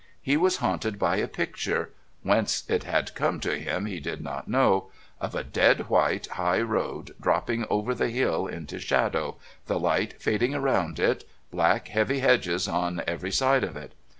He 0.19 0.35
was 0.35 0.57
haunted 0.57 0.97
by 0.97 1.17
a 1.17 1.27
picture 1.27 1.91
whence 2.23 2.63
it 2.67 2.85
had 2.85 3.13
come 3.13 3.39
to 3.41 3.55
him 3.59 3.85
he 3.85 3.99
did 3.99 4.19
not 4.19 4.47
know 4.47 4.89
of 5.19 5.35
a 5.35 5.43
dead 5.43 5.89
white 5.89 6.25
high 6.25 6.61
road, 6.61 7.13
dropping 7.21 7.67
over 7.69 7.93
the 7.93 8.09
hill 8.09 8.47
into 8.47 8.79
shadow, 8.79 9.37
the 9.67 9.79
light 9.79 10.19
fading 10.19 10.55
around 10.55 10.97
it, 10.99 11.25
black, 11.51 11.89
heavy 11.89 12.17
hedges 12.17 12.67
on 12.67 13.03
every 13.05 13.29
side 13.31 13.63
of 13.63 13.77
it. 13.77 13.91